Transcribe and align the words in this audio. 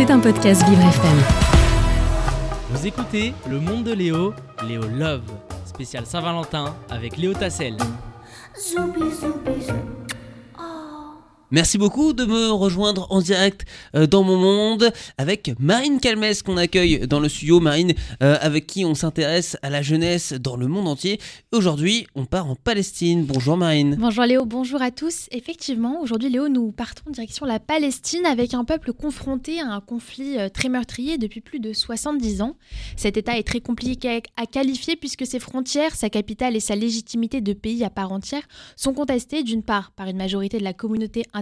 C'est 0.00 0.10
un 0.10 0.18
podcast 0.18 0.66
Vivre 0.66 0.80
FM. 0.80 1.18
Vous 2.70 2.86
écoutez 2.86 3.34
Le 3.50 3.60
Monde 3.60 3.84
de 3.84 3.92
Léo, 3.92 4.32
Léo 4.66 4.80
Love, 4.80 5.20
spécial 5.66 6.06
Saint-Valentin 6.06 6.74
avec 6.88 7.18
Léo 7.18 7.34
Tassel. 7.34 7.76
Zoubi, 8.56 9.10
zoubi, 9.10 9.62
zou. 9.62 9.99
Merci 11.52 11.78
beaucoup 11.78 12.12
de 12.12 12.24
me 12.24 12.52
rejoindre 12.52 13.08
en 13.10 13.20
direct 13.20 13.66
euh, 13.96 14.06
dans 14.06 14.22
mon 14.22 14.36
monde 14.36 14.92
avec 15.18 15.52
Marine 15.58 15.98
Calmes 15.98 16.24
qu'on 16.44 16.56
accueille 16.56 17.08
dans 17.08 17.18
le 17.18 17.28
studio. 17.28 17.58
Marine 17.58 17.92
euh, 18.22 18.36
avec 18.40 18.68
qui 18.68 18.84
on 18.84 18.94
s'intéresse 18.94 19.56
à 19.62 19.68
la 19.68 19.82
jeunesse 19.82 20.32
dans 20.32 20.56
le 20.56 20.68
monde 20.68 20.86
entier. 20.86 21.18
Aujourd'hui, 21.50 22.06
on 22.14 22.24
part 22.24 22.48
en 22.48 22.54
Palestine. 22.54 23.24
Bonjour 23.24 23.56
Marine. 23.56 23.96
Bonjour 23.98 24.24
Léo, 24.26 24.44
bonjour 24.44 24.80
à 24.80 24.92
tous. 24.92 25.26
Effectivement, 25.32 26.00
aujourd'hui 26.00 26.30
Léo, 26.30 26.48
nous 26.48 26.70
partons 26.70 27.02
en 27.08 27.10
direction 27.10 27.46
la 27.46 27.58
Palestine 27.58 28.26
avec 28.26 28.54
un 28.54 28.64
peuple 28.64 28.92
confronté 28.92 29.60
à 29.60 29.66
un 29.66 29.80
conflit 29.80 30.38
euh, 30.38 30.50
très 30.50 30.68
meurtrier 30.68 31.18
depuis 31.18 31.40
plus 31.40 31.58
de 31.58 31.72
70 31.72 32.42
ans. 32.42 32.54
Cet 32.96 33.16
État 33.16 33.36
est 33.36 33.42
très 33.42 33.60
compliqué 33.60 34.22
à 34.36 34.46
qualifier 34.46 34.94
puisque 34.94 35.26
ses 35.26 35.40
frontières, 35.40 35.96
sa 35.96 36.10
capitale 36.10 36.54
et 36.54 36.60
sa 36.60 36.76
légitimité 36.76 37.40
de 37.40 37.54
pays 37.54 37.82
à 37.82 37.90
part 37.90 38.12
entière 38.12 38.42
sont 38.76 38.94
contestées 38.94 39.42
d'une 39.42 39.64
part 39.64 39.90
par 39.90 40.06
une 40.06 40.16
majorité 40.16 40.58
de 40.58 40.64
la 40.64 40.74
communauté 40.74 41.22
internationale 41.32 41.39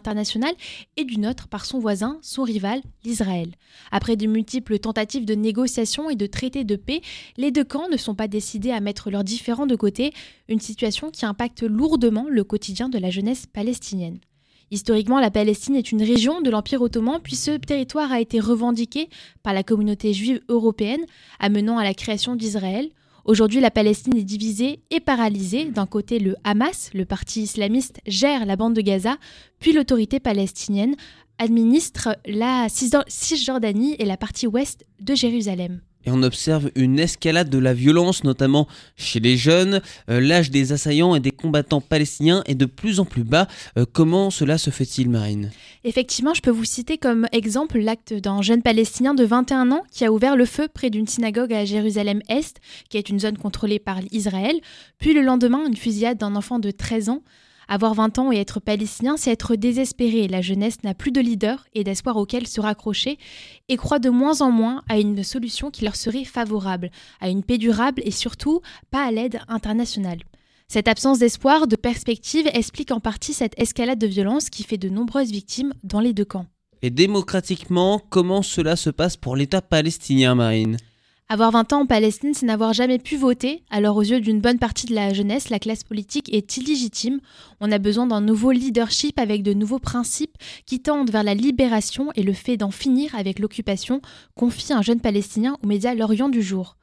et 0.96 1.04
d'une 1.04 1.26
autre 1.26 1.48
par 1.48 1.64
son 1.64 1.78
voisin, 1.78 2.18
son 2.22 2.42
rival, 2.42 2.80
l'Israël. 3.04 3.50
Après 3.90 4.16
de 4.16 4.26
multiples 4.26 4.78
tentatives 4.78 5.24
de 5.24 5.34
négociation 5.34 6.10
et 6.10 6.16
de 6.16 6.26
traités 6.26 6.64
de 6.64 6.76
paix, 6.76 7.00
les 7.36 7.50
deux 7.50 7.64
camps 7.64 7.88
ne 7.88 7.96
sont 7.96 8.14
pas 8.14 8.28
décidés 8.28 8.70
à 8.70 8.80
mettre 8.80 9.10
leurs 9.10 9.24
différends 9.24 9.66
de 9.66 9.76
côté, 9.76 10.12
une 10.48 10.60
situation 10.60 11.10
qui 11.10 11.26
impacte 11.26 11.62
lourdement 11.62 12.26
le 12.28 12.44
quotidien 12.44 12.88
de 12.88 12.98
la 12.98 13.10
jeunesse 13.10 13.46
palestinienne. 13.46 14.18
Historiquement, 14.70 15.18
la 15.18 15.30
Palestine 15.30 15.76
est 15.76 15.92
une 15.92 16.02
région 16.02 16.42
de 16.42 16.50
l'Empire 16.50 16.82
ottoman, 16.82 17.20
puis 17.22 17.36
ce 17.36 17.52
territoire 17.52 18.12
a 18.12 18.20
été 18.20 18.38
revendiqué 18.38 19.08
par 19.42 19.54
la 19.54 19.62
communauté 19.62 20.12
juive 20.12 20.40
européenne, 20.48 21.04
amenant 21.40 21.78
à 21.78 21.84
la 21.84 21.94
création 21.94 22.36
d'Israël. 22.36 22.90
Aujourd'hui, 23.28 23.60
la 23.60 23.70
Palestine 23.70 24.16
est 24.16 24.24
divisée 24.24 24.80
et 24.90 25.00
paralysée. 25.00 25.66
D'un 25.66 25.84
côté, 25.84 26.18
le 26.18 26.34
Hamas, 26.44 26.88
le 26.94 27.04
parti 27.04 27.42
islamiste, 27.42 28.00
gère 28.06 28.46
la 28.46 28.56
bande 28.56 28.72
de 28.72 28.80
Gaza, 28.80 29.18
puis 29.60 29.74
l'autorité 29.74 30.18
palestinienne 30.18 30.96
administre 31.36 32.16
la 32.24 32.68
Cisjordanie 32.70 33.96
et 33.98 34.06
la 34.06 34.16
partie 34.16 34.46
ouest 34.46 34.86
de 35.00 35.14
Jérusalem. 35.14 35.82
Et 36.04 36.10
on 36.10 36.22
observe 36.22 36.70
une 36.74 36.98
escalade 36.98 37.50
de 37.50 37.58
la 37.58 37.74
violence, 37.74 38.24
notamment 38.24 38.66
chez 38.96 39.20
les 39.20 39.36
jeunes. 39.36 39.82
Euh, 40.08 40.20
L'âge 40.20 40.50
des 40.50 40.72
assaillants 40.72 41.14
et 41.14 41.20
des 41.20 41.30
combattants 41.30 41.80
palestiniens 41.80 42.42
est 42.46 42.55
de 42.55 42.66
plus 42.66 43.00
en 43.00 43.05
plus 43.05 43.24
bas. 43.24 43.46
Euh, 43.77 43.84
comment 43.92 44.30
cela 44.30 44.58
se 44.58 44.70
fait-il, 44.70 45.10
Marine? 45.10 45.50
Effectivement, 45.84 46.34
je 46.34 46.40
peux 46.40 46.50
vous 46.50 46.64
citer 46.64 46.98
comme 46.98 47.27
exemple 47.32 47.78
l'acte 47.78 48.14
d'un 48.14 48.42
jeune 48.42 48.62
Palestinien 48.62 49.14
de 49.14 49.24
21 49.24 49.72
ans 49.72 49.82
qui 49.92 50.05
a 50.05 50.12
ouvert 50.12 50.36
le 50.36 50.46
feu 50.46 50.68
près 50.72 50.90
d'une 50.90 51.06
synagogue 51.06 51.52
à 51.52 51.64
Jérusalem-Est, 51.64 52.56
qui 52.88 52.96
est 52.96 53.08
une 53.08 53.20
zone 53.20 53.36
contrôlée 53.36 53.78
par 53.78 53.98
Israël. 54.10 54.56
Puis 54.98 55.14
le 55.14 55.22
lendemain, 55.22 55.66
une 55.66 55.77
fusillade 55.77 56.18
d'un 56.18 56.36
enfant 56.36 56.58
de 56.58 56.70
13 56.70 57.08
ans. 57.10 57.22
Avoir 57.70 57.92
20 57.92 58.19
ans 58.19 58.33
et 58.33 58.38
être 58.38 58.61
palestinien, 58.61 59.19
c'est 59.19 59.30
être 59.30 59.55
désespéré. 59.55 60.27
La 60.27 60.41
jeunesse 60.41 60.83
n'a 60.84 60.94
plus 60.94 61.12
de 61.12 61.20
leader 61.20 61.66
et 61.74 61.84
d'espoir 61.84 62.16
auquel 62.16 62.47
se 62.47 62.62
raccrocher 62.62 63.19
et 63.69 63.77
croit 63.77 63.98
de 63.98 64.08
moins 64.08 64.41
en 64.41 64.50
moins 64.50 64.83
à 64.88 64.98
une 64.98 65.22
solution 65.22 65.70
qui 65.70 65.84
leur 65.84 65.94
serait 65.94 66.24
favorable, 66.24 66.91
à 67.20 67.28
une 67.28 67.44
paix 67.44 67.58
durable 67.58 68.00
et 68.06 68.11
surtout 68.11 68.62
pas 68.91 69.05
à 69.05 69.11
l'aide 69.11 69.41
internationale. 69.48 70.20
Cette 70.66 70.89
absence 70.89 71.19
d'espoir, 71.19 71.66
de 71.66 71.77
perspective 71.77 72.48
explique 72.55 72.91
en 72.91 73.00
partie 73.00 73.34
cette 73.34 73.58
escalade 73.61 73.98
de 73.98 74.06
violence 74.06 74.48
qui 74.48 74.62
fait 74.62 74.78
de 74.78 74.89
nombreuses 74.89 75.30
victimes 75.30 75.74
dans 75.84 76.00
les 76.00 76.14
deux 76.14 76.24
camps. 76.24 76.46
Et 76.80 76.91
démocratiquement, 76.91 78.00
comment 78.08 78.42
cela 78.42 78.77
se 78.77 78.89
passe 78.89 79.16
pour 79.19 79.36
l'État 79.36 79.61
palestinien, 79.61 80.34
Marine? 80.34 80.78
Avoir 81.30 81.50
20 81.50 81.74
ans 81.74 81.80
en 81.82 81.86
Palestine, 81.86 82.32
c'est 82.32 82.46
n'avoir 82.46 82.72
jamais 82.72 82.98
pu 82.98 83.16
voter. 83.16 83.62
Alors 83.68 83.96
aux 83.96 84.02
yeux 84.02 84.20
d'une 84.20 84.40
bonne 84.40 84.58
partie 84.58 84.86
de 84.86 84.94
la 84.94 85.12
jeunesse, 85.12 85.50
la 85.50 85.58
classe 85.58 85.84
politique 85.84 86.33
est 86.33 86.56
illégitime. 86.56 87.20
On 87.61 87.70
a 87.70 87.78
besoin 87.78 88.06
d'un 88.06 88.22
nouveau 88.22 88.50
leadership 88.50 89.18
avec 89.18 89.42
de 89.42 89.52
nouveaux 89.52 89.78
principes 89.78 90.36
qui 90.64 90.80
tendent 90.80 91.11
vers 91.11 91.22
la 91.24 91.34
libération 91.34 92.11
et 92.14 92.22
le 92.22 92.33
fait 92.33 92.56
d'en 92.56 92.70
finir 92.70 93.14
avec 93.14 93.40
l'occupation, 93.40 94.00
confie 94.36 94.72
un 94.72 94.80
jeune 94.80 95.00
Palestinien 95.00 95.58
aux 95.62 95.67
médias 95.67 95.94
L'Orient 95.94 96.30
du 96.30 96.40
jour. 96.40 96.77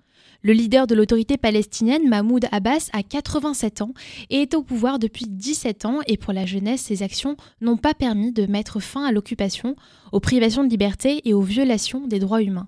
Le 0.44 0.54
leader 0.54 0.86
de 0.86 0.94
l'autorité 0.94 1.38
palestinienne, 1.38 2.08
Mahmoud 2.08 2.46
Abbas, 2.52 2.90
a 2.94 3.02
87 3.02 3.82
ans 3.82 3.96
et 4.30 4.44
est 4.44 4.54
au 4.54 4.62
pouvoir 4.62 5.00
depuis 5.00 5.26
17 5.28 5.86
ans 5.86 6.02
et 6.06 6.18
pour 6.18 6.34
la 6.34 6.46
jeunesse, 6.46 6.82
ses 6.82 7.02
actions 7.02 7.36
n'ont 7.62 7.78
pas 7.78 7.96
permis 7.96 8.32
de 8.32 8.46
mettre 8.46 8.80
fin 8.80 9.06
à 9.06 9.12
l'occupation, 9.12 9.76
aux 10.12 10.20
privations 10.20 10.64
de 10.64 10.70
liberté 10.70 11.28
et 11.28 11.34
aux 11.34 11.42
violations 11.42 12.06
des 12.06 12.20
droits 12.20 12.44
humains. 12.44 12.68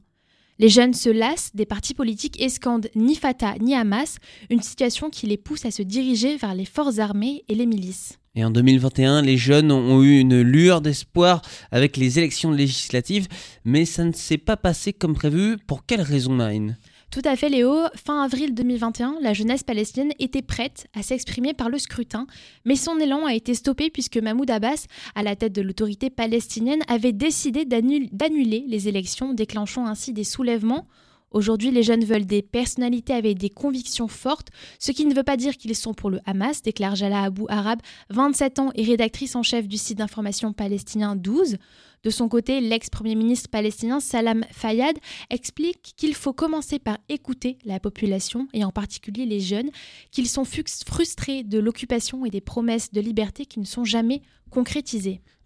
Les 0.60 0.70
jeunes 0.70 0.96
se 0.96 1.10
lassent 1.10 1.52
des 1.54 1.68
partis 1.68 1.94
politiques 1.94 2.42
et 2.42 2.50
scandent 2.50 2.90
ni 2.96 3.14
Fatah 3.16 3.56
ni 3.60 3.76
Hamas, 3.76 4.18
une 4.50 4.62
situation 4.62 5.12
qui 5.12 5.28
les 5.28 5.38
pousse 5.38 5.66
à 5.66 5.72
se 5.72 5.84
diriger 5.84 6.36
vers 6.36 6.56
les 6.56 6.66
forces 6.66 6.98
armées 6.98 7.44
et 7.48 7.54
les 7.54 7.68
milices. 7.68 8.18
Et 8.34 8.44
en 8.44 8.50
2021, 8.50 9.22
les 9.22 9.38
jeunes 9.38 9.72
ont 9.72 10.02
eu 10.02 10.20
une 10.20 10.42
lueur 10.42 10.82
d'espoir 10.82 11.44
avec 11.72 11.96
les 11.96 12.18
élections 12.18 12.52
législatives, 12.52 13.28
mais 13.66 13.86
ça 13.86 14.04
ne 14.04 14.12
s'est 14.14 14.38
pas 14.40 14.58
passé 14.58 14.94
comme 14.94 15.14
prévu. 15.14 15.58
Pour 15.68 15.86
quelle 15.86 16.02
raison, 16.02 16.34
Marine? 16.34 16.78
Tout 17.10 17.22
à 17.24 17.36
fait 17.38 17.50
Léo, 17.50 17.74
fin 17.96 18.22
avril 18.22 18.54
2021, 18.54 19.20
la 19.22 19.34
jeunesse 19.34 19.64
palestinienne 19.64 20.12
était 20.20 20.42
prête 20.42 20.88
à 20.94 21.02
s'exprimer 21.02 21.54
par 21.54 21.70
le 21.70 21.78
scrutin, 21.78 22.28
mais 22.66 22.76
son 22.76 23.00
élan 23.00 23.26
a 23.26 23.34
été 23.34 23.54
stoppé 23.54 23.90
puisque 23.90 24.18
Mahmoud 24.18 24.52
Abbas, 24.52 24.88
à 25.16 25.24
la 25.24 25.38
tête 25.38 25.54
de 25.54 25.62
l'autorité 25.62 26.10
palestinienne, 26.10 26.82
avait 26.90 27.14
décidé 27.14 27.64
d'annuler 27.66 28.66
les 28.68 28.88
élections, 28.90 29.34
déclenchant 29.34 29.88
ainsi 29.88 30.12
des 30.12 30.26
soulèvements 30.26 30.86
Aujourd'hui, 31.32 31.72
les 31.72 31.84
jeunes 31.84 32.06
veulent 32.06 32.26
des 32.26 32.42
personnalités 32.42 33.14
avec 33.14 33.38
des 33.38 33.50
convictions 33.50 34.08
fortes, 34.08 34.48
ce 34.80 34.92
qui 34.92 35.06
ne 35.06 35.14
veut 35.14 35.24
pas 35.24 35.38
dire 35.38 35.58
qu'ils 35.58 35.76
sont 35.76 35.94
pour 35.94 36.10
le 36.10 36.20
Hamas, 36.26 36.62
déclare 36.62 36.96
Jala 36.96 37.24
Abou 37.24 37.48
Arab, 37.50 37.80
27 38.10 38.60
ans 38.60 38.72
et 38.76 38.84
rédactrice 38.84 39.36
en 39.36 39.44
chef 39.44 39.68
du 39.68 39.78
site 39.78 39.98
d'information 39.98 40.54
palestinien 40.54 41.16
12. 41.16 41.58
De 42.04 42.10
son 42.10 42.30
côté, 42.30 42.62
l'ex-premier 42.62 43.16
ministre 43.16 43.50
palestinien 43.50 44.00
Salam 44.00 44.46
Fayyad 44.52 44.98
explique 45.30 45.94
qu'il 45.98 46.16
faut 46.16 46.32
commencer 46.32 46.80
par 46.80 46.98
écouter 47.10 47.58
la 47.66 47.80
population, 47.80 48.48
et 48.54 48.64
en 48.64 48.72
particulier 48.72 49.26
les 49.26 49.42
jeunes, 49.42 49.72
qu'ils 50.12 50.30
sont 50.30 50.46
frustrés 50.46 51.44
de 51.44 51.60
l'occupation 51.60 52.26
et 52.26 52.30
des 52.30 52.40
promesses 52.40 52.94
de 52.94 53.02
liberté 53.02 53.46
qui 53.46 53.60
ne 53.60 53.66
sont 53.66 53.84
jamais 53.84 54.22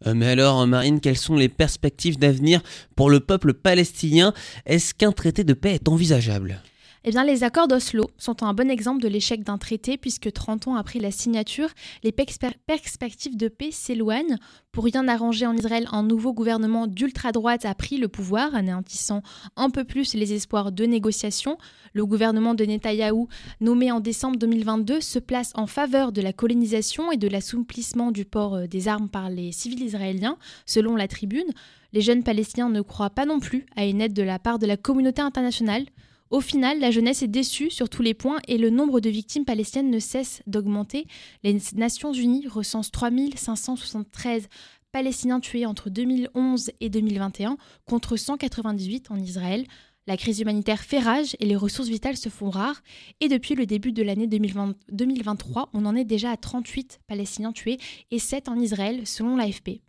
Euh, 0.08 0.14
mais 0.16 0.28
alors, 0.28 0.66
Marine, 0.68 1.00
quelles 1.00 1.18
sont 1.18 1.36
les 1.36 1.50
perspectives 1.50 2.18
d'avenir 2.18 2.62
pour 2.96 3.10
le 3.10 3.20
peuple 3.20 3.54
palestinien? 3.54 4.34
Est-ce 4.66 4.94
qu'un 4.94 5.12
traité 5.12 5.44
de 5.44 5.54
paix 5.54 5.74
est 5.74 5.88
envisageable? 5.88 6.62
Eh 7.04 7.10
bien, 7.10 7.24
les 7.24 7.44
accords 7.44 7.68
d'Oslo 7.68 8.12
sont 8.20 8.44
un 8.44 8.54
bon 8.54 8.70
exemple 8.70 9.02
de 9.02 9.08
l'échec 9.08 9.44
d'un 9.44 9.58
traité 9.58 9.98
puisque 9.98 10.32
30 10.32 10.68
ans 10.68 10.76
après 10.76 11.00
la 11.00 11.10
signature, 11.10 11.70
les 12.04 12.12
perspectives 12.12 13.36
de 13.36 13.48
paix 13.48 13.72
s'éloignent. 13.72 14.38
Pour 14.72 14.84
rien 14.84 15.08
arranger 15.08 15.48
en 15.48 15.56
Israël, 15.56 15.88
un 15.92 16.04
nouveau 16.04 16.32
gouvernement 16.32 16.86
d'ultra-droite 16.86 17.66
a 17.66 17.74
pris 17.74 17.98
le 17.98 18.08
pouvoir, 18.08 18.54
anéantissant 18.54 19.24
un 19.56 19.72
peu 19.72 19.84
plus 19.84 20.14
les 20.14 20.34
espoirs 20.34 20.72
de 20.72 20.86
négociation. 20.86 21.58
Le 21.94 22.06
gouvernement 22.06 22.54
de 22.54 22.66
Netanyahou, 22.66 23.28
nommé 23.62 23.92
en 23.92 24.00
décembre 24.00 24.38
2022, 24.38 25.02
se 25.02 25.18
place 25.18 25.54
en 25.56 25.66
faveur 25.66 26.12
de 26.12 26.22
la 26.22 26.34
colonisation 26.34 27.12
et 27.12 27.18
de 27.18 27.28
l'assouplissement 27.28 28.12
du 28.12 28.26
port 28.26 28.56
euh, 28.56 28.68
des 28.68 28.88
armes 28.88 29.10
par 29.10 29.32
les 29.32 29.52
civils 29.52 29.82
israéliens, 29.82 30.38
selon 30.68 30.96
la 30.96 31.08
tribune. 31.08 31.52
Les 31.94 32.02
jeunes 32.02 32.24
palestiniens 32.24 32.70
ne 32.70 32.82
croient 32.82 33.10
pas 33.10 33.26
non 33.26 33.40
plus 33.40 33.66
à 33.76 33.86
une 33.86 34.02
aide 34.02 34.14
de 34.14 34.24
la 34.24 34.38
part 34.38 34.60
de 34.60 34.68
la 34.68 34.78
communauté 34.78 35.22
internationale. 35.22 35.86
Au 36.32 36.40
final, 36.40 36.80
la 36.80 36.92
jeunesse 36.92 37.24
est 37.24 37.28
déçue 37.28 37.70
sur 37.70 37.90
tous 37.90 38.02
les 38.02 38.14
points 38.14 38.40
et 38.48 38.58
le 38.58 38.70
nombre 38.70 39.02
de 39.02 39.10
victimes 39.10 39.44
palestiniennes 39.44 39.92
ne 39.92 40.00
cesse 40.00 40.42
d'augmenter. 40.48 41.06
Les 41.44 41.58
Nations 41.76 42.14
Unies 42.14 42.48
recensent 42.48 42.90
3573 42.90 44.48
Palestiniens 44.94 45.42
tués 45.42 45.66
entre 45.66 45.90
2011 45.90 46.72
et 46.80 46.90
2021 46.90 47.58
contre 47.86 48.16
198 48.16 49.12
en 49.12 49.18
Israël. 49.18 49.66
La 50.08 50.16
crise 50.16 50.40
humanitaire 50.40 50.80
fait 50.80 51.00
rage 51.00 51.36
et 51.42 51.46
les 51.46 51.58
ressources 51.58 51.90
vitales 51.90 52.16
se 52.16 52.30
font 52.30 52.50
rares. 52.50 52.82
Et 53.20 53.28
depuis 53.28 53.56
le 53.56 53.66
début 53.66 53.92
de 53.92 54.02
l'année 54.02 54.28
2023, 54.28 55.70
on 55.74 55.86
en 55.86 55.98
est 55.98 56.06
déjà 56.06 56.32
à 56.32 56.38
38 56.38 57.02
Palestiniens 57.08 57.52
tués 57.52 57.78
et 58.10 58.20
7 58.20 58.48
en 58.48 58.56
Israël 58.56 59.06
selon 59.06 59.36
l'AFP. 59.36 59.82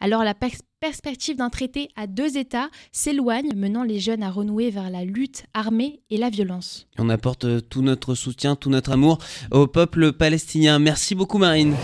Alors 0.00 0.24
la 0.24 0.34
perspective 0.80 1.36
d'un 1.36 1.50
traité 1.50 1.90
à 1.94 2.06
deux 2.06 2.38
États 2.38 2.70
s'éloigne, 2.90 3.52
menant 3.54 3.82
les 3.82 4.00
jeunes 4.00 4.22
à 4.22 4.30
renouer 4.30 4.70
vers 4.70 4.88
la 4.88 5.04
lutte 5.04 5.44
armée 5.52 6.00
et 6.08 6.16
la 6.16 6.30
violence. 6.30 6.86
On 6.98 7.10
apporte 7.10 7.44
euh, 7.44 7.60
tout 7.60 7.82
notre 7.82 8.14
soutien, 8.14 8.56
tout 8.56 8.70
notre 8.70 8.92
amour 8.92 9.18
au 9.50 9.66
peuple 9.66 10.12
palestinien. 10.12 10.78
Merci 10.78 11.14
beaucoup 11.14 11.38
Marine. 11.38 11.74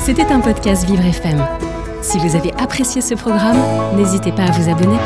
C'était 0.00 0.26
un 0.26 0.40
podcast 0.40 0.84
Vivre 0.86 1.04
FM. 1.04 1.46
Si 2.02 2.18
vous 2.18 2.34
avez 2.34 2.52
apprécié 2.54 3.00
ce 3.00 3.14
programme, 3.14 3.96
n'hésitez 3.96 4.32
pas 4.32 4.46
à 4.46 4.50
vous 4.50 4.68
abonner. 4.68 4.98